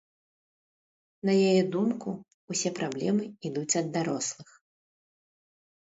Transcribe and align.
На 1.29 1.35
яе 1.51 1.61
думку, 1.77 2.09
усе 2.55 2.69
праблемы 2.83 3.23
ідуць 3.53 3.71
ад 3.87 3.97
дарослых. 4.01 4.49